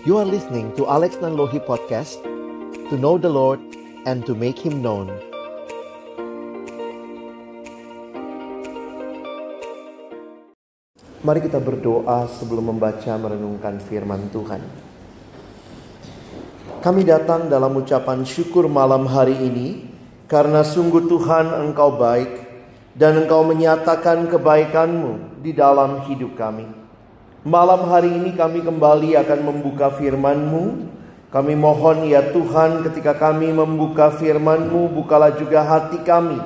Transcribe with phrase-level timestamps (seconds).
[0.00, 2.24] You are listening to Alex Nanlohi Podcast
[2.88, 3.60] To know the Lord
[4.08, 5.12] and to make Him known.
[11.20, 14.64] Mari kita berdoa sebelum membaca merenungkan firman Tuhan.
[16.80, 19.84] Kami datang dalam ucapan syukur malam hari ini
[20.24, 22.48] Karena sungguh Tuhan engkau baik
[22.96, 26.80] Dan engkau menyatakan kebaikanmu di dalam hidup kami
[27.40, 30.92] Malam hari ini kami kembali akan membuka firman-Mu.
[31.32, 36.36] Kami mohon ya Tuhan ketika kami membuka firman-Mu, bukalah juga hati kami.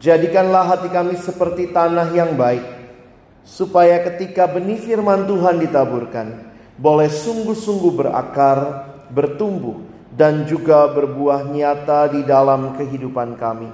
[0.00, 2.64] Jadikanlah hati kami seperti tanah yang baik.
[3.44, 6.48] Supaya ketika benih firman Tuhan ditaburkan,
[6.80, 9.84] boleh sungguh-sungguh berakar, bertumbuh,
[10.16, 13.68] dan juga berbuah nyata di dalam kehidupan kami.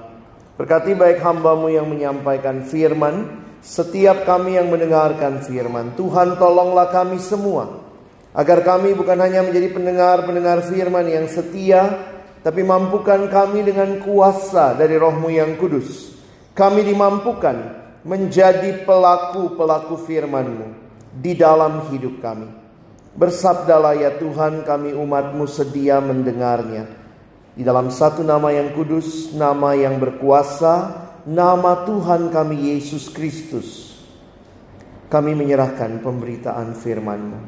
[0.59, 7.83] Berkati baik hambamu yang menyampaikan firman, setiap kami yang mendengarkan firman, Tuhan tolonglah kami semua.
[8.31, 11.97] Agar kami bukan hanya menjadi pendengar-pendengar firman yang setia,
[12.39, 16.15] tapi mampukan kami dengan kuasa dari rohmu yang kudus.
[16.55, 17.57] Kami dimampukan
[18.07, 20.67] menjadi pelaku-pelaku firman-Mu
[21.19, 22.47] di dalam hidup kami.
[23.17, 26.87] Bersabdalah ya Tuhan kami umatmu sedia mendengarnya.
[27.59, 33.97] Di dalam satu nama yang kudus, nama yang berkuasa, nama Tuhan kami Yesus Kristus,
[35.11, 37.39] kami menyerahkan pemberitaan firman-Mu.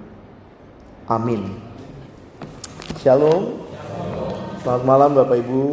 [1.08, 1.60] Amin.
[3.00, 3.64] Shalom.
[4.62, 5.64] Selamat malam Bapak Ibu,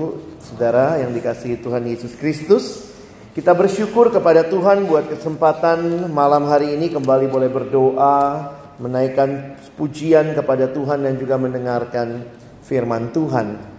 [0.40, 2.88] Saudara yang dikasihi Tuhan Yesus Kristus.
[3.36, 10.72] Kita bersyukur kepada Tuhan buat kesempatan malam hari ini kembali boleh berdoa, menaikkan pujian kepada
[10.72, 12.26] Tuhan dan juga mendengarkan
[12.66, 13.77] firman Tuhan.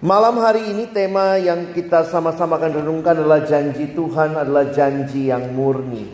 [0.00, 5.52] Malam hari ini tema yang kita sama-sama akan renungkan adalah janji Tuhan adalah janji yang
[5.52, 6.08] murni.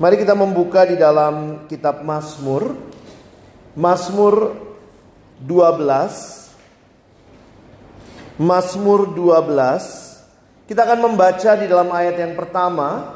[0.00, 2.72] Mari kita membuka di dalam kitab Mazmur.
[3.76, 4.56] Mazmur
[5.44, 8.40] 12.
[8.40, 10.64] Mazmur 12.
[10.64, 13.12] Kita akan membaca di dalam ayat yang pertama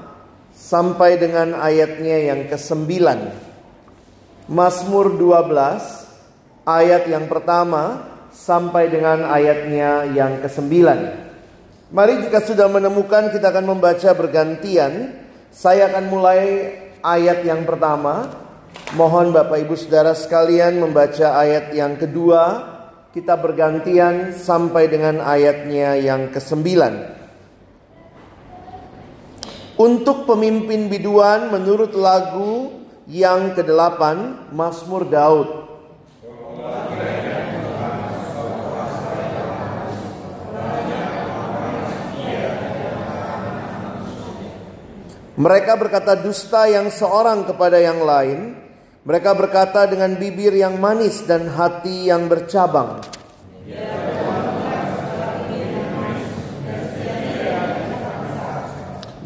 [0.53, 2.85] sampai dengan ayatnya yang ke-9.
[4.53, 10.77] Mazmur 12 ayat yang pertama sampai dengan ayatnya yang ke-9.
[11.89, 15.25] Mari jika sudah menemukan kita akan membaca bergantian.
[15.49, 16.41] Saya akan mulai
[17.01, 18.29] ayat yang pertama.
[18.93, 22.75] Mohon Bapak Ibu Saudara sekalian membaca ayat yang kedua.
[23.17, 26.69] Kita bergantian sampai dengan ayatnya yang ke-9.
[29.81, 34.01] Untuk pemimpin biduan menurut lagu yang ke-8
[34.53, 35.49] Mazmur Daud.
[45.37, 48.57] Mereka berkata dusta yang seorang kepada yang lain.
[49.05, 53.05] Mereka berkata dengan bibir yang manis dan hati yang bercabang.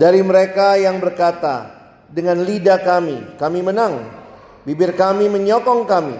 [0.00, 1.70] Dari mereka yang berkata,
[2.10, 4.00] dengan lidah kami, kami menang.
[4.66, 6.16] Bibir kami menyokong kami.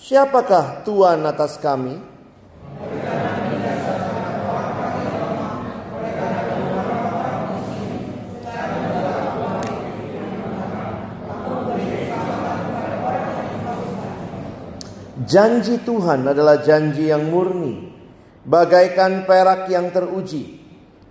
[0.00, 2.13] Siapakah Tuhan atas kami?
[15.24, 17.88] Janji Tuhan adalah janji yang murni,
[18.44, 20.60] bagaikan perak yang teruji.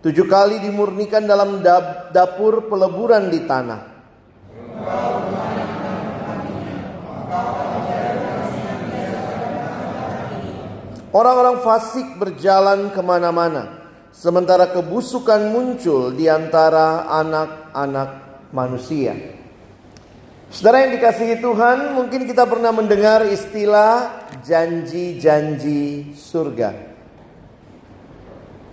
[0.06, 1.66] Tujuh kali dimurnikan dalam
[2.14, 3.82] dapur peleburan di tanah.
[11.14, 18.10] Orang-orang fasik berjalan ke mana-mana, sementara kebusukan muncul di antara anak-anak
[18.50, 19.43] manusia.
[20.54, 26.94] Saudara yang dikasihi Tuhan, mungkin kita pernah mendengar istilah janji-janji surga.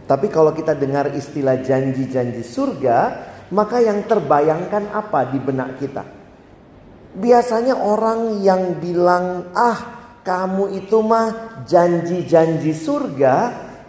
[0.05, 2.97] Tapi kalau kita dengar istilah janji-janji surga,
[3.57, 6.05] maka yang terbayangkan apa di benak kita?
[7.17, 13.35] Biasanya orang yang bilang, "Ah, kamu itu mah janji-janji surga,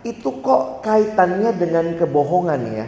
[0.08, 2.88] itu kok kaitannya dengan kebohongan ya?"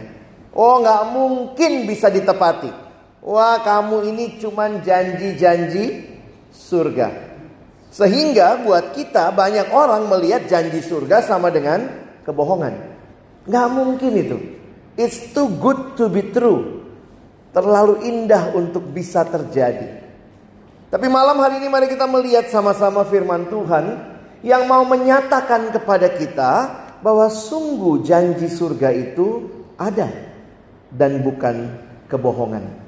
[0.56, 2.83] Oh, nggak mungkin bisa ditepati.
[3.24, 6.04] Wah kamu ini cuman janji-janji
[6.52, 7.08] surga.
[7.88, 11.88] Sehingga buat kita banyak orang melihat janji surga sama dengan
[12.28, 12.74] kebohongan.
[13.48, 14.38] Gak mungkin itu.
[15.00, 16.84] It's too good to be true.
[17.56, 20.04] Terlalu indah untuk bisa terjadi.
[20.92, 26.52] Tapi malam hari ini mari kita melihat sama-sama firman Tuhan yang mau menyatakan kepada kita
[27.00, 29.48] bahwa sungguh janji surga itu
[29.80, 30.12] ada
[30.92, 31.72] dan bukan
[32.06, 32.83] kebohongan.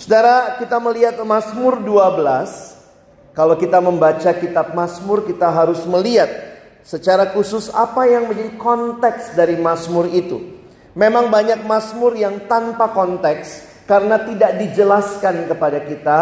[0.00, 6.28] Saudara, kita melihat Mazmur 12 Kalau kita membaca kitab Mazmur, kita harus melihat
[6.80, 10.40] secara khusus apa yang menjadi konteks dari Mazmur itu.
[10.96, 16.18] Memang banyak Mazmur yang tanpa konteks karena tidak dijelaskan kepada kita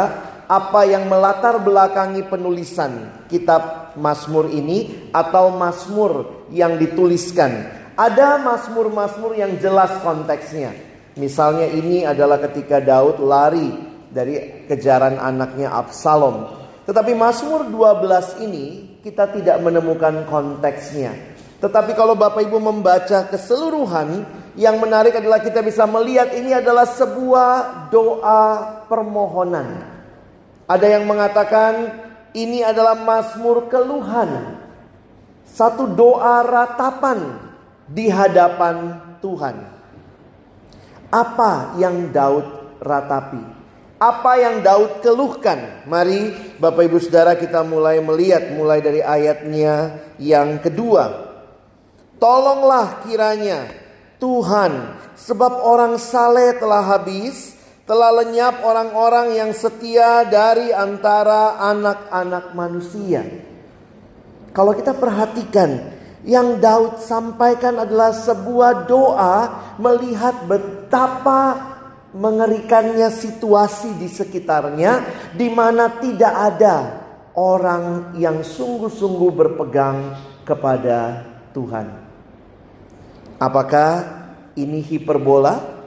[0.50, 7.78] apa yang melatar belakangi penulisan kitab Mazmur ini atau Mazmur yang dituliskan.
[7.96, 10.87] Ada Mazmur-Mazmur yang jelas konteksnya.
[11.18, 13.74] Misalnya ini adalah ketika Daud lari
[14.08, 21.12] dari kejaran anaknya Absalom tetapi Mazmur 12 ini kita tidak menemukan konteksnya.
[21.60, 24.24] Tetapi kalau Bapak Ibu membaca keseluruhan,
[24.56, 27.50] yang menarik adalah kita bisa melihat ini adalah sebuah
[27.92, 28.42] doa
[28.88, 29.84] permohonan.
[30.64, 31.92] Ada yang mengatakan
[32.32, 34.56] ini adalah Mazmur keluhan.
[35.44, 37.36] Satu doa ratapan
[37.84, 39.77] di hadapan Tuhan.
[41.08, 43.40] Apa yang Daud ratapi?
[43.98, 45.82] Apa yang Daud keluhkan?
[45.88, 51.26] Mari Bapak Ibu Saudara kita mulai melihat mulai dari ayatnya yang kedua.
[52.20, 53.66] Tolonglah kiranya
[54.22, 57.58] Tuhan sebab orang saleh telah habis,
[57.88, 63.26] telah lenyap orang-orang yang setia dari antara anak-anak manusia.
[64.54, 65.97] Kalau kita perhatikan
[66.28, 69.36] yang Daud sampaikan adalah sebuah doa
[69.80, 71.72] melihat betapa
[72.12, 76.76] mengerikannya situasi di sekitarnya di mana tidak ada
[77.32, 81.24] orang yang sungguh-sungguh berpegang kepada
[81.56, 81.86] Tuhan.
[83.40, 83.90] Apakah
[84.52, 85.80] ini hiperbola?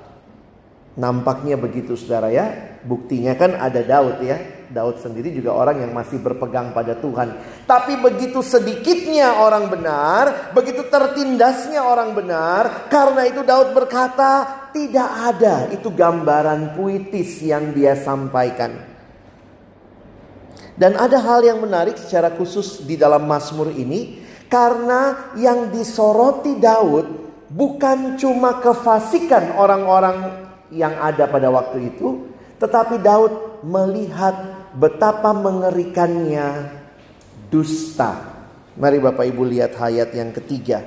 [0.98, 2.80] Nampaknya begitu saudara ya.
[2.82, 4.42] Buktinya kan ada Daud ya.
[4.72, 7.36] Daud sendiri juga orang yang masih berpegang pada Tuhan.
[7.68, 15.56] Tapi begitu sedikitnya orang benar, begitu tertindasnya orang benar, karena itu Daud berkata, tidak ada
[15.76, 18.88] itu gambaran puitis yang dia sampaikan.
[20.80, 27.06] Dan ada hal yang menarik secara khusus di dalam Mazmur ini, karena yang disoroti Daud
[27.52, 36.72] bukan cuma kefasikan orang-orang yang ada pada waktu itu, tetapi Daud melihat betapa mengerikannya
[37.52, 38.32] dusta.
[38.80, 40.80] Mari Bapak Ibu lihat ayat yang ketiga.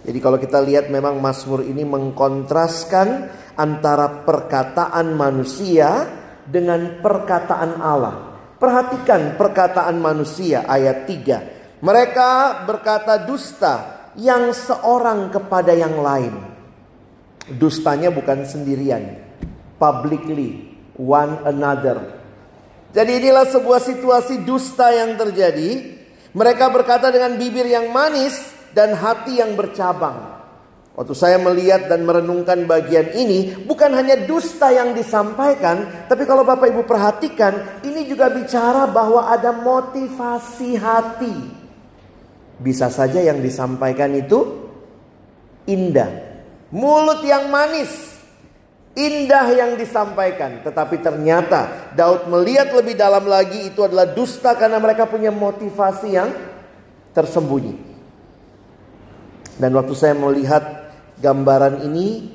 [0.00, 3.08] Jadi kalau kita lihat memang Mazmur ini mengkontraskan
[3.54, 6.08] antara perkataan manusia
[6.48, 8.16] dengan perkataan Allah.
[8.56, 11.80] Perhatikan perkataan manusia ayat 3.
[11.80, 12.30] Mereka
[12.68, 16.34] berkata dusta yang seorang kepada yang lain.
[17.56, 19.16] Dustanya bukan sendirian.
[19.80, 22.19] Publicly one another.
[22.90, 25.98] Jadi inilah sebuah situasi dusta yang terjadi.
[26.34, 28.34] Mereka berkata dengan bibir yang manis
[28.74, 30.40] dan hati yang bercabang.
[30.90, 36.66] Waktu saya melihat dan merenungkan bagian ini, bukan hanya dusta yang disampaikan, tapi kalau Bapak
[36.66, 41.36] Ibu perhatikan, ini juga bicara bahwa ada motivasi hati.
[42.60, 44.68] Bisa saja yang disampaikan itu
[45.64, 46.10] indah,
[46.74, 48.19] mulut yang manis,
[49.00, 55.08] Indah yang disampaikan, tetapi ternyata Daud melihat lebih dalam lagi itu adalah dusta karena mereka
[55.08, 56.28] punya motivasi yang
[57.16, 57.80] tersembunyi.
[59.56, 62.28] Dan waktu saya melihat gambaran ini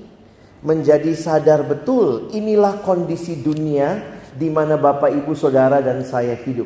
[0.66, 6.66] menjadi sadar betul inilah kondisi dunia di mana Bapak Ibu Saudara dan saya hidup.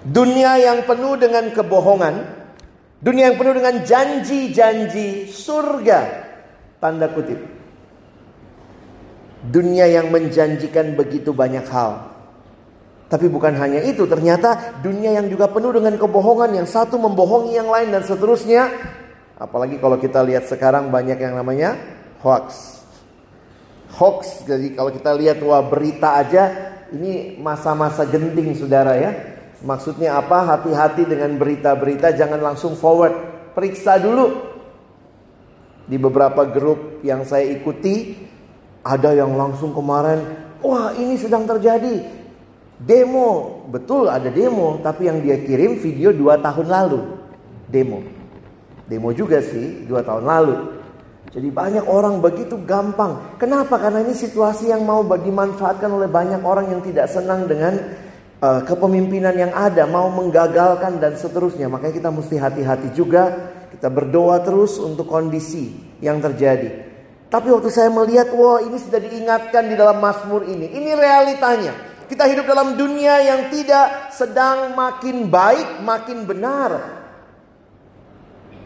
[0.00, 2.14] Dunia yang penuh dengan kebohongan,
[3.04, 6.00] dunia yang penuh dengan janji-janji surga,
[6.80, 7.59] tanda kutip.
[9.40, 12.12] Dunia yang menjanjikan begitu banyak hal.
[13.10, 17.66] Tapi bukan hanya itu, ternyata dunia yang juga penuh dengan kebohongan, yang satu membohongi yang
[17.66, 18.70] lain dan seterusnya.
[19.34, 21.74] Apalagi kalau kita lihat sekarang banyak yang namanya
[22.22, 22.78] hoax.
[23.96, 29.10] Hoax, jadi kalau kita lihat wah berita aja, ini masa-masa genting saudara ya.
[29.66, 30.46] Maksudnya apa?
[30.46, 33.12] Hati-hati dengan berita-berita, jangan langsung forward.
[33.58, 34.46] Periksa dulu.
[35.90, 38.14] Di beberapa grup yang saya ikuti,
[38.80, 40.24] ada yang langsung kemarin,
[40.64, 42.04] wah ini sedang terjadi
[42.80, 43.62] demo.
[43.68, 47.00] Betul ada demo, tapi yang dia kirim video dua tahun lalu.
[47.70, 48.02] Demo.
[48.90, 50.56] Demo juga sih, dua tahun lalu.
[51.30, 53.38] Jadi banyak orang begitu gampang.
[53.38, 53.78] Kenapa?
[53.78, 57.78] Karena ini situasi yang mau dimanfaatkan oleh banyak orang yang tidak senang dengan
[58.42, 61.70] uh, kepemimpinan yang ada, mau menggagalkan dan seterusnya.
[61.70, 63.54] Makanya kita mesti hati-hati juga.
[63.70, 66.89] Kita berdoa terus untuk kondisi yang terjadi.
[67.30, 70.66] Tapi waktu saya melihat, wah ini sudah diingatkan di dalam Mazmur ini.
[70.66, 71.72] Ini realitanya.
[72.10, 76.98] Kita hidup dalam dunia yang tidak sedang makin baik, makin benar.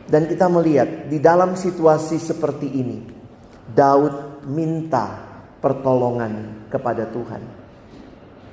[0.08, 3.04] Dan kita melihat di dalam situasi seperti ini,
[3.68, 5.12] Daud minta
[5.60, 7.44] pertolongan kepada Tuhan.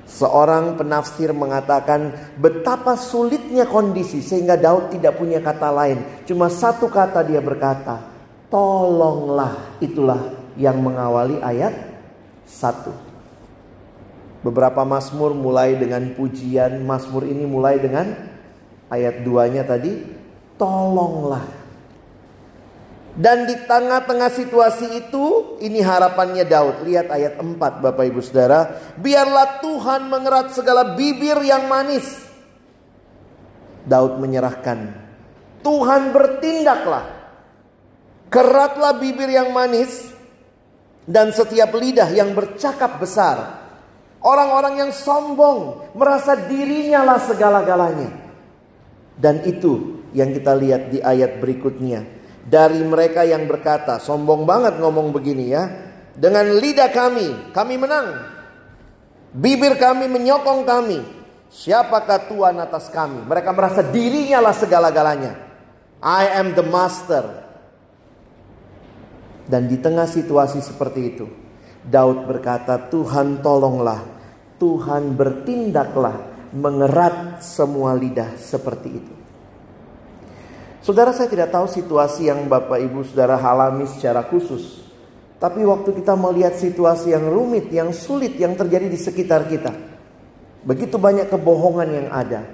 [0.04, 6.28] Seorang penafsir mengatakan betapa sulitnya kondisi sehingga Daud tidak punya kata lain.
[6.28, 8.11] Cuma satu kata dia berkata,
[8.52, 10.20] tolonglah itulah
[10.60, 11.72] yang mengawali ayat
[12.44, 12.92] satu.
[14.44, 18.12] Beberapa Mazmur mulai dengan pujian, Mazmur ini mulai dengan
[18.92, 20.04] ayat duanya tadi,
[20.60, 21.62] tolonglah
[23.12, 26.80] dan di tengah-tengah situasi itu, ini harapannya Daud.
[26.80, 28.72] Lihat ayat 4 Bapak Ibu Saudara.
[28.96, 32.24] Biarlah Tuhan mengerat segala bibir yang manis.
[33.84, 34.96] Daud menyerahkan.
[35.60, 37.11] Tuhan bertindaklah.
[38.32, 40.08] Keratlah bibir yang manis.
[41.04, 43.60] Dan setiap lidah yang bercakap besar.
[44.24, 45.92] Orang-orang yang sombong.
[45.92, 48.10] Merasa dirinya lah segala-galanya.
[49.12, 55.14] Dan itu yang kita lihat di ayat berikutnya dari mereka yang berkata, sombong banget ngomong
[55.14, 55.64] begini ya.
[56.12, 58.08] Dengan lidah kami, kami menang.
[59.32, 61.00] Bibir kami menyokong kami.
[61.48, 63.24] Siapakah Tuhan atas kami?
[63.24, 65.32] Mereka merasa dirinya lah segala-galanya.
[66.02, 67.51] I am the master.
[69.46, 71.26] Dan di tengah situasi seperti itu,
[71.82, 74.06] Daud berkata, Tuhan tolonglah,
[74.62, 79.14] Tuhan bertindaklah mengerat semua lidah seperti itu.
[80.82, 84.82] Saudara saya tidak tahu situasi yang Bapak Ibu Saudara alami secara khusus.
[85.42, 89.74] Tapi waktu kita melihat situasi yang rumit, yang sulit yang terjadi di sekitar kita.
[90.62, 92.46] Begitu banyak kebohongan yang ada.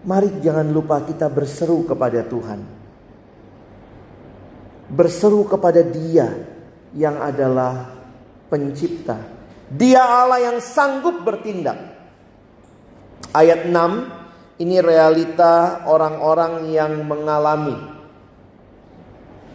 [0.00, 2.79] Mari jangan lupa kita berseru kepada Tuhan.
[4.90, 6.26] Berseru kepada Dia
[6.98, 7.94] yang adalah
[8.50, 9.16] pencipta.
[9.70, 11.78] Dia Allah yang sanggup bertindak.
[13.30, 17.78] Ayat 6 ini realita orang-orang yang mengalami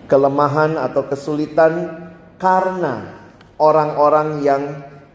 [0.07, 2.07] kelemahan atau kesulitan
[2.39, 3.19] karena
[3.59, 4.63] orang-orang yang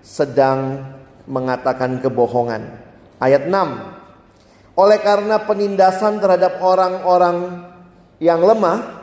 [0.04, 0.84] sedang
[1.24, 2.68] mengatakan kebohongan.
[3.16, 4.76] Ayat 6.
[4.76, 7.68] Oleh karena penindasan terhadap orang-orang
[8.20, 8.99] yang lemah,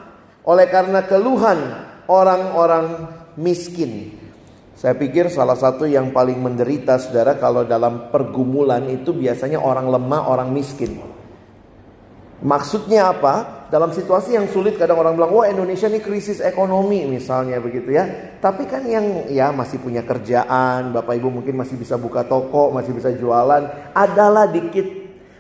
[0.48, 1.60] oleh karena keluhan
[2.08, 4.16] orang-orang miskin.
[4.78, 10.30] Saya pikir salah satu yang paling menderita saudara kalau dalam pergumulan itu biasanya orang lemah,
[10.30, 11.02] orang miskin.
[12.38, 13.66] Maksudnya apa?
[13.74, 18.38] Dalam situasi yang sulit kadang orang bilang, wah Indonesia ini krisis ekonomi misalnya begitu ya.
[18.38, 22.94] Tapi kan yang ya masih punya kerjaan, Bapak Ibu mungkin masih bisa buka toko, masih
[22.94, 23.92] bisa jualan.
[23.98, 24.86] Adalah dikit,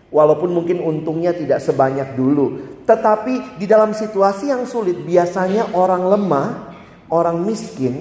[0.09, 2.76] walaupun mungkin untungnya tidak sebanyak dulu.
[2.87, 6.47] Tetapi di dalam situasi yang sulit biasanya orang lemah,
[7.11, 7.99] orang miskin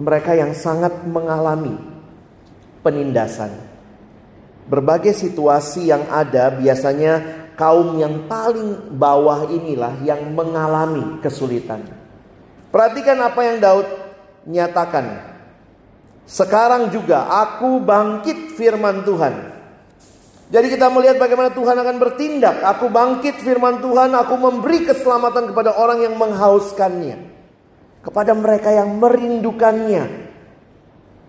[0.00, 1.76] mereka yang sangat mengalami
[2.80, 3.52] penindasan.
[4.64, 11.84] Berbagai situasi yang ada biasanya kaum yang paling bawah inilah yang mengalami kesulitan.
[12.72, 13.84] Perhatikan apa yang Daud
[14.48, 15.28] nyatakan.
[16.24, 19.59] Sekarang juga aku bangkit firman Tuhan.
[20.50, 22.58] Jadi kita melihat bagaimana Tuhan akan bertindak.
[22.74, 27.30] Aku bangkit firman Tuhan, aku memberi keselamatan kepada orang yang menghauskannya
[28.00, 30.28] kepada mereka yang merindukannya.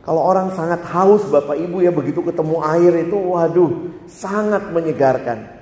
[0.02, 3.72] Kalau orang sangat haus Bapak Ibu ya begitu ketemu air itu waduh
[4.10, 5.62] sangat menyegarkan.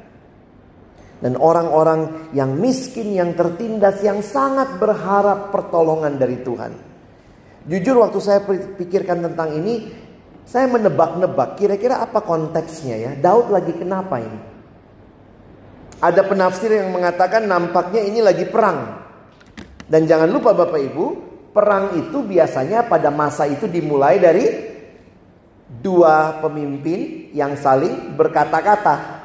[1.19, 6.71] Dan orang-orang yang miskin, yang tertindas, yang sangat berharap pertolongan dari Tuhan.
[7.67, 9.91] Jujur waktu saya pikirkan tentang ini,
[10.50, 13.12] saya menebak-nebak kira-kira apa konteksnya ya.
[13.13, 14.39] Daud lagi kenapa ini?
[16.01, 18.98] Ada penafsir yang mengatakan nampaknya ini lagi perang.
[19.86, 21.06] Dan jangan lupa Bapak Ibu,
[21.53, 24.46] perang itu biasanya pada masa itu dimulai dari
[25.70, 29.22] dua pemimpin yang saling berkata-kata.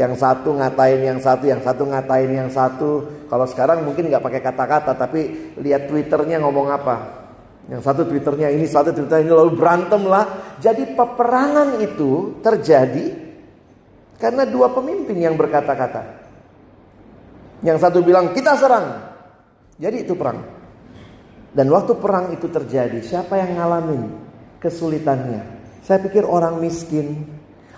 [0.00, 2.90] Yang satu ngatain yang satu, yang satu ngatain yang satu.
[3.28, 7.23] Kalau sekarang mungkin nggak pakai kata-kata, tapi lihat twitternya ngomong apa.
[7.64, 10.56] Yang satu twitternya ini, satu twitternya ini lalu berantem lah.
[10.60, 13.06] Jadi peperangan itu terjadi
[14.20, 16.24] karena dua pemimpin yang berkata-kata.
[17.64, 18.86] Yang satu bilang kita serang.
[19.80, 20.44] Jadi itu perang.
[21.54, 24.10] Dan waktu perang itu terjadi, siapa yang ngalamin
[24.58, 25.42] kesulitannya?
[25.86, 27.30] Saya pikir orang miskin,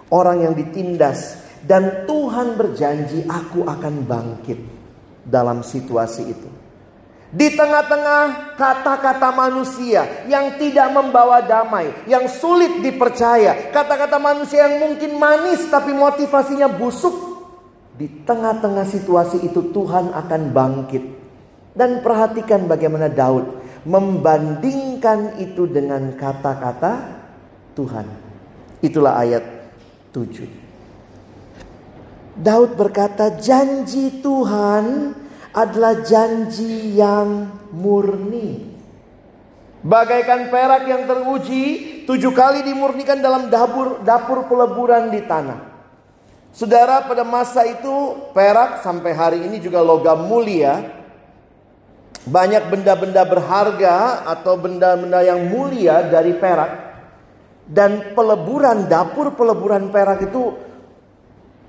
[0.09, 4.59] orang yang ditindas, dan Tuhan berjanji aku akan bangkit
[5.29, 6.49] dalam situasi itu.
[7.37, 15.21] Di tengah-tengah kata-kata manusia yang tidak membawa damai, yang sulit dipercaya, kata-kata manusia yang mungkin
[15.21, 17.13] manis tapi motivasinya busuk,
[17.93, 21.05] di tengah-tengah situasi itu Tuhan akan bangkit.
[21.77, 23.53] Dan perhatikan bagaimana Daud
[23.85, 27.21] membandingkan itu dengan kata-kata
[27.77, 28.07] Tuhan.
[28.81, 29.45] Itulah ayat
[30.09, 30.49] 7.
[32.33, 35.13] Daud berkata, "Janji Tuhan
[35.57, 38.77] adalah janji yang murni."
[39.87, 41.65] Bagaikan perak yang teruji,
[42.11, 45.63] tujuh kali dimurnikan dalam dapur dapur peleburan di tanah.
[46.51, 50.91] Saudara pada masa itu perak sampai hari ini juga logam mulia.
[52.27, 56.73] Banyak benda-benda berharga atau benda-benda yang mulia dari perak.
[57.69, 60.51] Dan peleburan dapur peleburan perak itu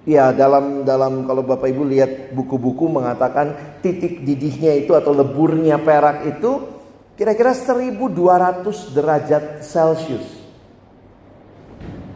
[0.08, 6.24] ya dalam dalam kalau Bapak Ibu lihat buku-buku mengatakan titik didihnya itu atau leburnya perak
[6.24, 6.64] itu
[7.20, 10.40] kira-kira 1200 derajat Celcius.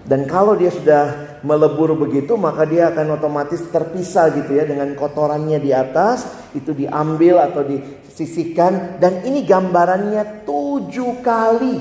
[0.07, 5.59] Dan kalau dia sudah melebur begitu maka dia akan otomatis terpisah gitu ya dengan kotorannya
[5.59, 11.79] di atas itu diambil atau disisihkan dan ini gambarannya tujuh kali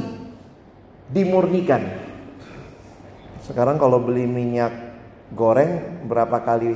[1.10, 1.82] dimurnikan.
[3.42, 4.89] Sekarang kalau beli minyak
[5.34, 6.74] goreng berapa kali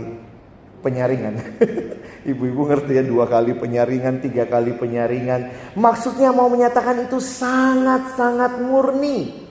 [0.80, 1.34] penyaringan?
[2.30, 5.75] Ibu-ibu ngerti ya dua kali penyaringan, tiga kali penyaringan.
[5.76, 9.44] Maksudnya mau menyatakan itu sangat-sangat murni.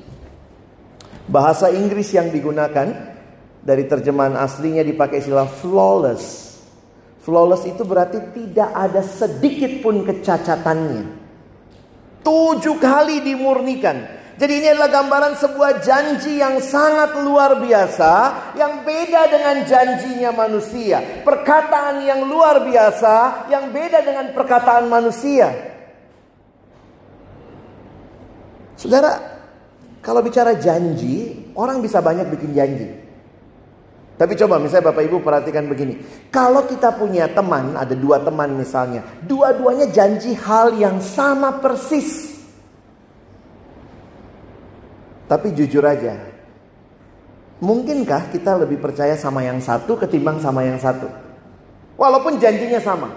[1.29, 3.13] Bahasa Inggris yang digunakan
[3.63, 6.57] dari terjemahan aslinya dipakai istilah flawless.
[7.23, 11.23] Flawless itu berarti tidak ada sedikit pun kecacatannya.
[12.23, 14.22] Tujuh kali dimurnikan.
[14.33, 18.13] Jadi ini adalah gambaran sebuah janji yang sangat luar biasa
[18.57, 21.21] yang beda dengan janjinya manusia.
[21.21, 25.53] Perkataan yang luar biasa yang beda dengan perkataan manusia.
[28.73, 29.21] Saudara,
[30.01, 32.89] kalau bicara janji, orang bisa banyak bikin janji.
[34.17, 36.01] Tapi coba misalnya Bapak Ibu perhatikan begini.
[36.33, 39.05] Kalau kita punya teman, ada dua teman misalnya.
[39.25, 42.32] Dua-duanya janji hal yang sama persis.
[45.33, 46.13] Tapi jujur aja.
[47.57, 51.09] Mungkinkah kita lebih percaya sama yang satu ketimbang sama yang satu?
[51.97, 53.09] Walaupun janjinya sama.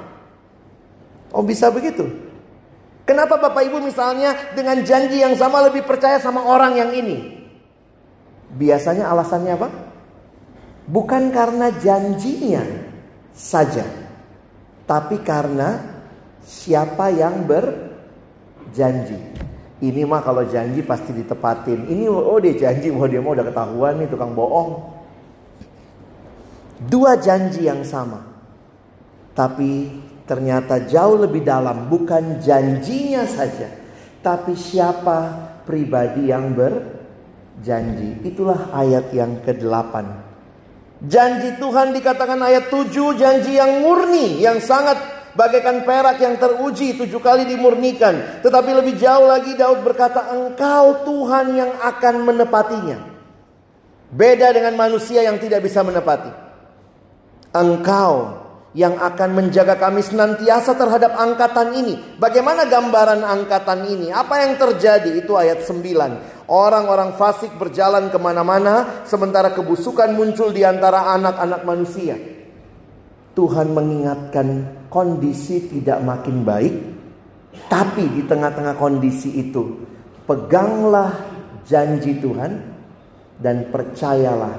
[1.28, 2.08] Oh bisa begitu?
[3.04, 7.36] Kenapa Bapak Ibu misalnya dengan janji yang sama lebih percaya sama orang yang ini?
[8.48, 9.68] Biasanya alasannya apa?
[10.88, 12.64] Bukan karena janjinya
[13.36, 13.84] saja.
[14.88, 15.84] Tapi karena
[16.40, 19.20] siapa yang berjanji.
[19.76, 21.84] Ini mah kalau janji pasti ditepatin.
[21.88, 24.96] Ini oh dia janji, oh dia mau udah ketahuan nih tukang bohong.
[26.88, 28.24] Dua janji yang sama.
[29.36, 29.92] Tapi
[30.26, 33.70] ternyata jauh lebih dalam bukan janjinya saja
[34.20, 35.18] tapi siapa
[35.62, 39.94] pribadi yang berjanji itulah ayat yang ke-8
[41.06, 44.98] janji Tuhan dikatakan ayat 7 janji yang murni yang sangat
[45.36, 51.54] bagaikan perak yang teruji tujuh kali dimurnikan tetapi lebih jauh lagi Daud berkata engkau Tuhan
[51.54, 52.98] yang akan menepatinya
[54.10, 56.32] beda dengan manusia yang tidak bisa menepati
[57.52, 58.46] engkau
[58.76, 62.20] yang akan menjaga kami senantiasa terhadap angkatan ini.
[62.20, 64.12] Bagaimana gambaran angkatan ini?
[64.12, 65.16] Apa yang terjadi?
[65.16, 66.44] Itu ayat 9.
[66.52, 72.35] Orang-orang fasik berjalan ke mana-mana, sementara kebusukan muncul di antara anak-anak manusia.
[73.36, 74.48] Tuhan mengingatkan
[74.88, 76.74] kondisi tidak makin baik,
[77.68, 79.76] tapi di tengah-tengah kondisi itu,
[80.24, 81.12] peganglah
[81.68, 82.56] janji Tuhan
[83.36, 84.56] dan percayalah,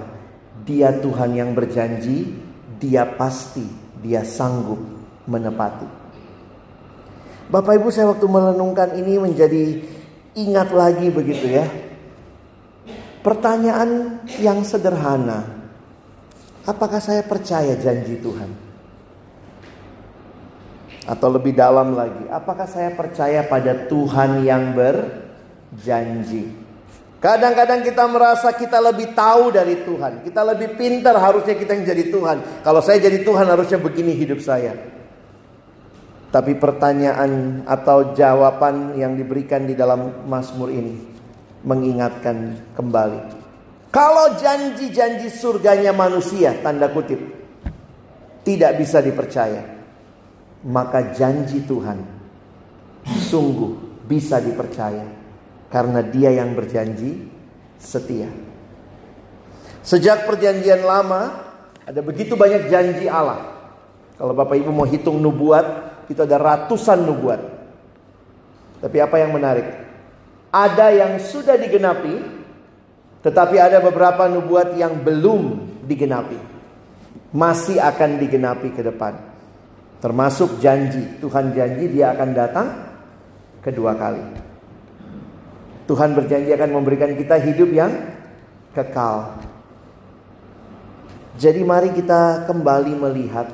[0.61, 2.37] Dia Tuhan yang berjanji,
[2.77, 4.77] Dia pasti dia sanggup
[5.25, 5.89] menepati.
[7.47, 9.81] Bapak Ibu saya waktu merenungkan ini menjadi
[10.35, 11.65] ingat lagi begitu ya.
[13.23, 15.47] Pertanyaan yang sederhana.
[16.67, 18.66] Apakah saya percaya janji Tuhan?
[21.07, 26.51] Atau lebih dalam lagi, apakah saya percaya pada Tuhan yang berjanji?
[27.17, 30.21] Kadang-kadang kita merasa kita lebih tahu dari Tuhan.
[30.21, 32.61] Kita lebih pintar harusnya kita yang jadi Tuhan.
[32.61, 34.75] Kalau saya jadi Tuhan harusnya begini hidup saya.
[36.27, 40.93] Tapi pertanyaan atau jawaban yang diberikan di dalam Mazmur ini
[41.63, 43.19] mengingatkan kembali.
[43.89, 47.17] Kalau janji-janji surganya manusia, tanda kutip,
[48.43, 49.76] tidak bisa dipercaya.
[50.67, 52.03] Maka janji Tuhan
[53.07, 55.07] sungguh bisa dipercaya
[55.71, 57.27] karena dia yang berjanji
[57.79, 58.27] setia.
[59.79, 61.47] Sejak perjanjian lama
[61.87, 63.55] ada begitu banyak janji Allah.
[64.19, 65.65] Kalau Bapak Ibu mau hitung nubuat,
[66.11, 67.41] itu ada ratusan nubuat.
[68.83, 69.67] Tapi apa yang menarik?
[70.51, 72.17] Ada yang sudah digenapi,
[73.23, 76.39] tetapi ada beberapa nubuat yang belum digenapi.
[77.31, 79.36] Masih akan digenapi ke depan.
[79.97, 82.67] Termasuk janji, Tuhan janji dia akan datang
[83.65, 84.21] kedua kali.
[85.87, 87.91] Tuhan berjanji akan memberikan kita hidup yang
[88.75, 89.39] kekal.
[91.39, 93.47] Jadi mari kita kembali melihat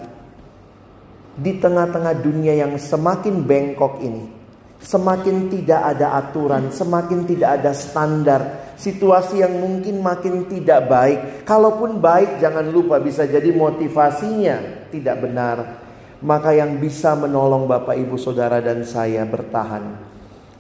[1.37, 4.43] di tengah-tengah dunia yang semakin bengkok ini.
[4.83, 8.41] Semakin tidak ada aturan, semakin tidak ada standar,
[8.75, 11.19] situasi yang mungkin makin tidak baik.
[11.47, 15.82] Kalaupun baik, jangan lupa bisa jadi motivasinya tidak benar.
[16.23, 19.99] Maka yang bisa menolong Bapak, Ibu, Saudara, dan saya bertahan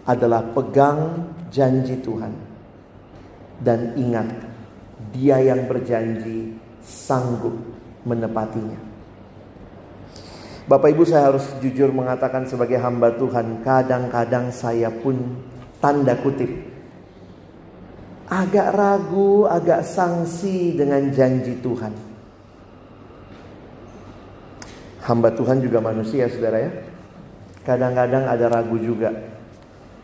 [0.03, 2.35] adalah pegang janji Tuhan,
[3.63, 4.27] dan ingat,
[5.15, 7.55] Dia yang berjanji sanggup
[8.03, 8.75] menepatinya.
[10.67, 15.15] Bapak Ibu saya harus jujur mengatakan sebagai hamba Tuhan, kadang-kadang saya pun
[15.79, 16.73] tanda kutip
[18.33, 22.12] agak ragu, agak sangsi dengan janji Tuhan.
[25.03, 26.71] Hamba Tuhan juga manusia, saudara ya.
[27.67, 29.11] Kadang-kadang ada ragu juga.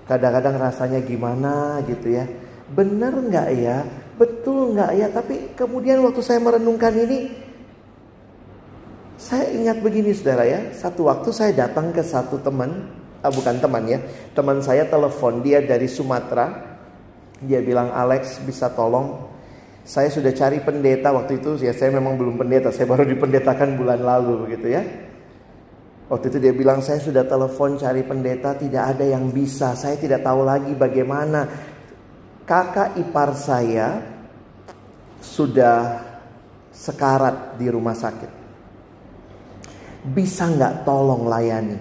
[0.08, 2.28] Kadang-kadang rasanya gimana gitu ya.
[2.74, 3.78] Benar nggak ya?
[4.20, 5.08] Betul nggak ya?
[5.08, 7.32] Tapi kemudian waktu saya merenungkan ini,
[9.20, 12.90] saya ingat begini saudara ya, satu waktu saya datang ke satu teman,
[13.22, 14.00] ah, bukan teman ya,
[14.36, 16.76] teman saya telepon dia dari Sumatera.
[17.40, 19.29] Dia bilang Alex bisa tolong,
[19.90, 24.06] saya sudah cari pendeta waktu itu, ya saya memang belum pendeta, saya baru dipendetakan bulan
[24.06, 24.86] lalu begitu ya.
[26.14, 30.22] Waktu itu dia bilang saya sudah telepon cari pendeta tidak ada yang bisa, saya tidak
[30.22, 31.50] tahu lagi bagaimana.
[32.46, 34.02] Kakak ipar saya
[35.22, 36.06] sudah
[36.70, 38.40] sekarat di rumah sakit
[40.06, 41.78] bisa nggak tolong layani?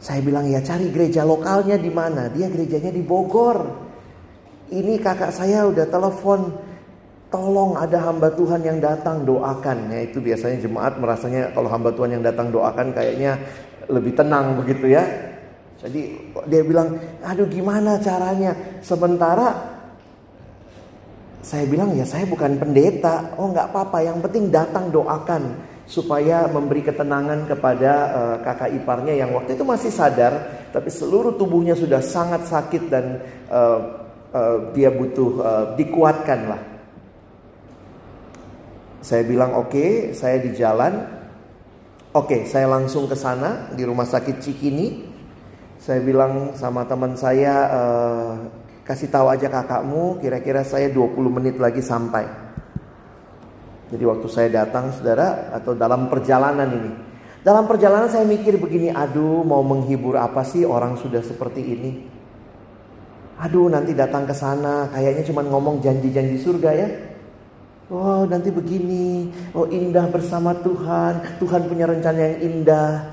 [0.00, 2.28] Saya bilang ya cari gereja lokalnya di mana?
[2.28, 3.83] Dia gerejanya di Bogor.
[4.74, 6.50] Ini kakak saya udah telepon,
[7.30, 9.94] tolong ada hamba Tuhan yang datang doakan.
[9.94, 13.38] Ya itu biasanya jemaat merasanya kalau hamba Tuhan yang datang doakan kayaknya
[13.86, 15.06] lebih tenang begitu ya.
[15.78, 16.18] Jadi
[16.50, 18.58] dia bilang, aduh gimana caranya?
[18.82, 19.78] Sementara
[21.38, 23.38] saya bilang ya saya bukan pendeta.
[23.38, 29.36] Oh nggak apa-apa, yang penting datang doakan supaya memberi ketenangan kepada uh, kakak iparnya yang
[29.36, 33.20] waktu itu masih sadar tapi seluruh tubuhnya sudah sangat sakit dan
[33.52, 34.03] uh,
[34.34, 36.62] uh, dia butuh uh, dikuatkan lah.
[39.00, 41.22] Saya bilang oke, okay, saya di jalan.
[42.14, 45.14] Oke, okay, saya langsung ke sana di rumah sakit Cikini.
[45.78, 48.32] Saya bilang sama teman saya uh,
[48.88, 52.24] kasih tahu aja kakakmu kira-kira saya 20 menit lagi sampai.
[53.92, 56.92] Jadi waktu saya datang saudara atau dalam perjalanan ini.
[57.44, 61.90] Dalam perjalanan saya mikir begini, aduh mau menghibur apa sih orang sudah seperti ini.
[63.34, 66.88] Aduh nanti datang ke sana kayaknya cuma ngomong janji-janji surga ya.
[67.92, 73.12] Oh nanti begini, oh indah bersama Tuhan, Tuhan punya rencana yang indah.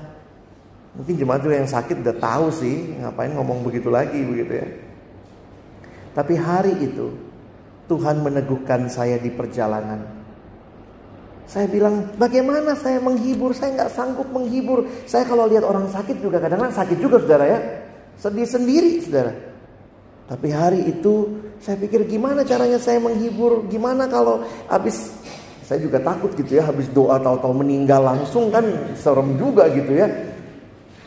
[0.96, 4.68] Mungkin jemaat juga yang sakit udah tahu sih, ngapain ngomong begitu lagi begitu ya.
[6.16, 7.12] Tapi hari itu
[7.88, 10.24] Tuhan meneguhkan saya di perjalanan.
[11.44, 13.52] Saya bilang, bagaimana saya menghibur?
[13.52, 14.88] Saya nggak sanggup menghibur.
[15.04, 17.60] Saya kalau lihat orang sakit juga kadang-kadang sakit juga saudara ya.
[18.16, 19.51] Sedih sendiri saudara.
[20.32, 21.28] Tapi hari itu
[21.60, 23.68] saya pikir gimana caranya saya menghibur?
[23.68, 25.12] Gimana kalau habis
[25.60, 28.64] saya juga takut gitu ya habis doa tahu-tahu meninggal langsung kan
[28.96, 30.08] serem juga gitu ya.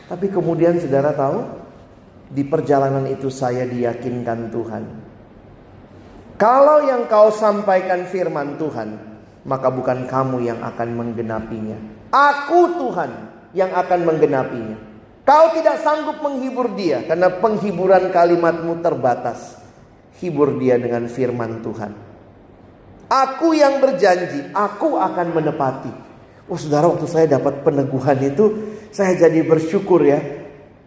[0.06, 1.42] Tapi kemudian saudara tahu
[2.30, 4.82] di perjalanan itu saya diyakinkan Tuhan.
[6.38, 8.94] Kalau yang kau sampaikan firman Tuhan,
[9.42, 11.78] maka bukan kamu yang akan menggenapinya.
[12.14, 13.10] Aku Tuhan
[13.58, 14.78] yang akan menggenapinya.
[15.26, 19.58] Kau tidak sanggup menghibur dia karena penghiburan kalimatmu terbatas.
[20.22, 21.92] Hibur dia dengan firman Tuhan.
[23.10, 25.92] Aku yang berjanji, aku akan menepati.
[26.46, 30.22] Oh saudara waktu saya dapat peneguhan itu, saya jadi bersyukur ya.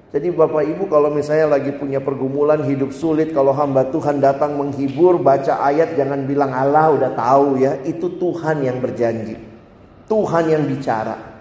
[0.10, 5.21] Jadi Bapak Ibu kalau misalnya lagi punya pergumulan hidup sulit kalau hamba Tuhan datang menghibur
[5.21, 9.38] baca ayat jangan bilang Allah udah tahu ya itu Tuhan yang berjanji.
[10.10, 11.38] Tuhan yang bicara.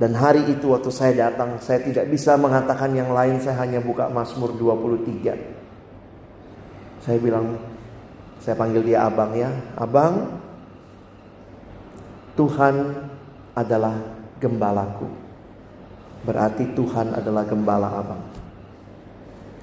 [0.00, 4.08] Dan hari itu waktu saya datang saya tidak bisa mengatakan yang lain saya hanya buka
[4.08, 7.04] Mazmur 23.
[7.04, 7.60] Saya bilang
[8.40, 9.52] saya panggil dia abang ya.
[9.76, 10.40] Abang
[12.32, 12.96] Tuhan
[13.52, 13.92] adalah
[14.40, 15.04] gembalaku.
[16.24, 18.24] Berarti Tuhan adalah gembala abang.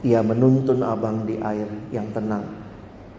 [0.06, 2.46] Ia menuntun abang di air yang tenang.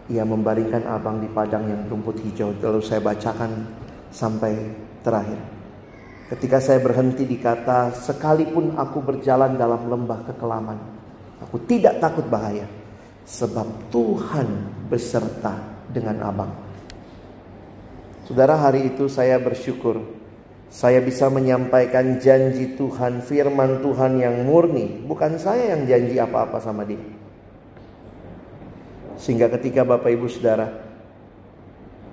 [0.07, 2.55] Ia membaringkan abang di padang yang rumput hijau.
[2.63, 3.67] Lalu saya bacakan
[4.07, 4.55] sampai
[5.03, 5.58] terakhir.
[6.29, 10.77] Ketika saya berhenti di kata, sekalipun aku berjalan dalam lembah kekelaman,
[11.41, 12.69] aku tidak takut bahaya.
[13.25, 14.47] Sebab Tuhan
[14.89, 15.57] beserta
[15.89, 16.53] dengan abang.
[18.25, 20.19] Saudara hari itu saya bersyukur
[20.69, 25.01] saya bisa menyampaikan janji Tuhan, firman Tuhan yang murni.
[25.01, 27.01] Bukan saya yang janji apa-apa sama dia.
[29.17, 30.69] Sehingga ketika Bapak Ibu Saudara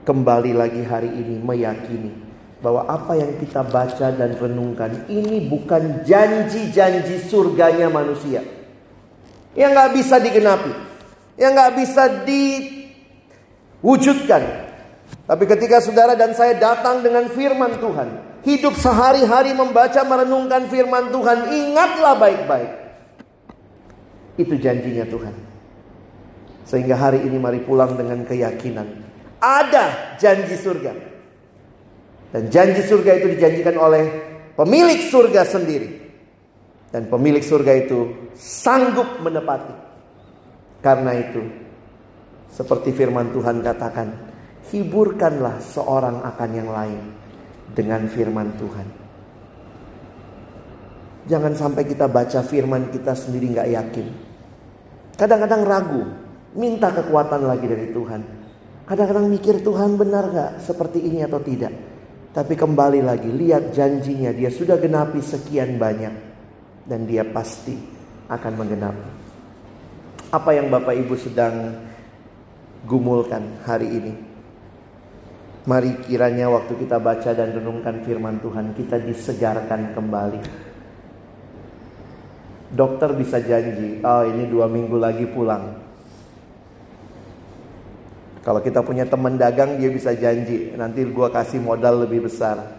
[0.09, 2.26] kembali lagi hari ini meyakini
[2.65, 8.41] bahwa apa yang kita baca dan renungkan ini bukan janji-janji surganya manusia
[9.57, 10.73] yang nggak bisa digenapi,
[11.41, 12.09] yang nggak bisa
[13.83, 14.43] diwujudkan.
[15.27, 18.09] Tapi ketika saudara dan saya datang dengan firman Tuhan,
[18.47, 22.71] hidup sehari-hari membaca merenungkan firman Tuhan, ingatlah baik-baik.
[24.37, 25.35] Itu janjinya Tuhan.
[26.69, 28.87] Sehingga hari ini mari pulang dengan keyakinan.
[29.41, 31.16] Ada janji surga.
[32.35, 34.05] Dan janji surga itu dijanjikan oleh
[34.59, 35.89] pemilik surga sendiri.
[36.91, 39.75] Dan pemilik surga itu sanggup menepati.
[40.81, 41.43] Karena itu,
[42.53, 44.09] seperti firman Tuhan katakan,
[44.71, 47.01] hiburkanlah seorang akan yang lain
[47.75, 48.89] dengan firman Tuhan.
[51.27, 54.07] Jangan sampai kita baca firman kita sendiri nggak yakin.
[55.19, 56.03] Kadang-kadang ragu,
[56.55, 58.21] minta kekuatan lagi dari Tuhan.
[58.87, 61.75] Kadang-kadang mikir Tuhan benar nggak seperti ini atau tidak.
[62.37, 66.13] Tapi kembali lagi, lihat janjinya dia sudah genapi sekian banyak.
[66.85, 67.73] Dan dia pasti
[68.29, 69.09] akan menggenapi.
[70.37, 71.81] Apa yang Bapak Ibu sedang
[72.85, 74.13] gumulkan hari ini?
[75.65, 80.41] Mari kiranya waktu kita baca dan renungkan firman Tuhan kita disegarkan kembali.
[82.71, 85.86] Dokter bisa janji, oh ini dua minggu lagi pulang.
[88.47, 92.79] Kalau kita punya teman dagang dia bisa janji, nanti gua kasih modal lebih besar.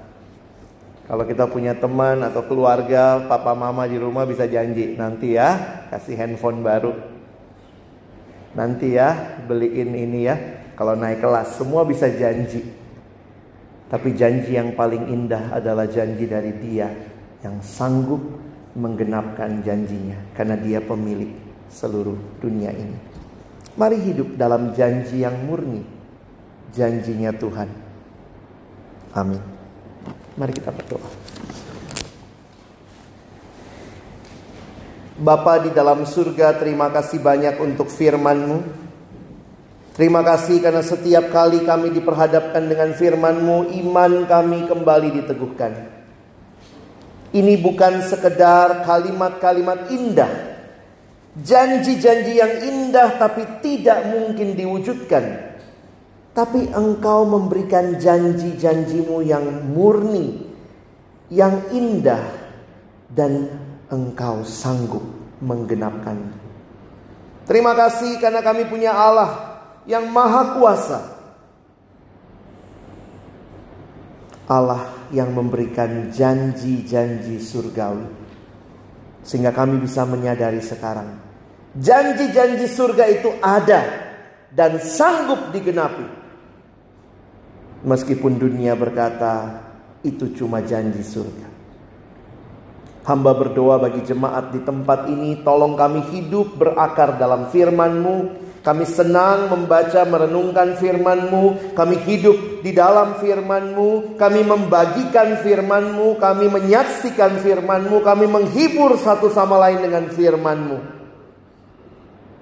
[1.11, 6.15] Kalau kita punya teman atau keluarga, papa mama di rumah bisa janji, nanti ya kasih
[6.15, 6.95] handphone baru.
[8.55, 10.35] Nanti ya beliin ini ya,
[10.79, 12.63] kalau naik kelas semua bisa janji.
[13.91, 16.87] Tapi janji yang paling indah adalah janji dari Dia
[17.43, 18.23] yang sanggup
[18.71, 21.31] menggenapkan janjinya karena Dia pemilik
[21.67, 23.26] seluruh dunia ini.
[23.77, 25.85] Mari hidup dalam janji yang murni,
[26.73, 27.69] janjinya Tuhan.
[29.13, 29.37] Amin.
[30.33, 31.09] Mari kita berdoa.
[35.17, 38.85] Bapa di dalam surga, terima kasih banyak untuk firman-Mu.
[39.97, 45.73] Terima kasih karena setiap kali kami diperhadapkan dengan firman-Mu, iman kami kembali diteguhkan.
[47.33, 50.46] Ini bukan sekedar kalimat-kalimat indah.
[51.37, 55.25] Janji-janji yang indah tapi tidak mungkin diwujudkan.
[56.33, 60.45] Tapi engkau memberikan janji-janjimu yang murni,
[61.33, 62.25] yang indah,
[63.09, 63.49] dan
[63.89, 65.01] engkau sanggup
[65.41, 66.17] menggenapkan.
[67.45, 70.99] Terima kasih karena kami punya Allah yang maha kuasa.
[74.47, 78.07] Allah yang memberikan janji-janji surgawi.
[79.27, 81.26] Sehingga kami bisa menyadari sekarang.
[81.77, 83.81] Janji-janji surga itu ada
[84.49, 86.09] dan sanggup digenapi.
[87.85, 89.61] Meskipun dunia berkata
[90.01, 91.47] itu cuma janji surga.
[93.05, 98.17] Hamba berdoa bagi jemaat di tempat ini, tolong kami hidup berakar dalam firman-Mu,
[98.65, 107.39] kami senang membaca merenungkan firman-Mu, kami hidup di dalam firman-Mu, kami membagikan firman-Mu, kami menyaksikan
[107.39, 110.96] firman-Mu, kami menghibur satu sama lain dengan firman-Mu.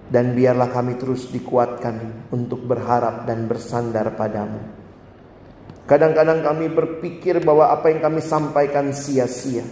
[0.05, 4.61] Dan biarlah kami terus dikuatkan untuk berharap dan bersandar padamu.
[5.89, 9.65] Kadang-kadang kami berpikir bahwa apa yang kami sampaikan sia-sia.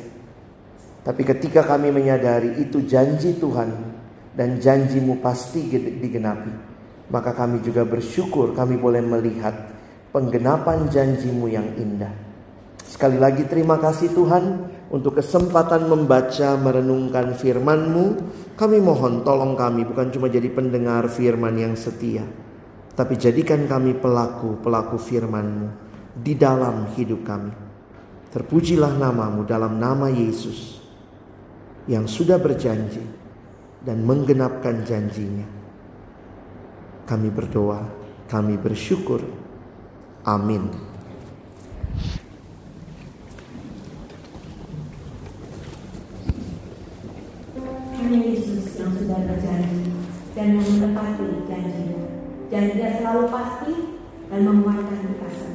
[1.05, 3.93] Tapi ketika kami menyadari itu janji Tuhan,
[4.33, 6.53] dan janjimu pasti digenapi.
[7.13, 9.53] Maka kami juga bersyukur kami boleh melihat
[10.09, 12.13] penggenapan janjimu yang indah.
[12.81, 18.05] Sekali lagi terima kasih Tuhan untuk kesempatan membaca merenungkan firman-Mu.
[18.53, 22.21] Kami mohon tolong kami bukan cuma jadi pendengar firman yang setia.
[22.93, 25.67] Tapi jadikan kami pelaku-pelaku firman-Mu
[26.13, 27.49] di dalam hidup kami.
[28.29, 30.77] Terpujilah namamu dalam nama Yesus
[31.89, 33.01] yang sudah berjanji
[33.81, 35.49] dan menggenapkan janjinya.
[37.09, 37.81] Kami berdoa,
[38.29, 39.25] kami bersyukur.
[40.23, 40.93] Amin.
[48.13, 49.89] Hanya Yesus yang sudah berjanji
[50.37, 52.05] dan yang menepati janjinya.
[52.53, 53.73] Janjinya selalu pasti
[54.29, 55.52] dan menguatkan kita.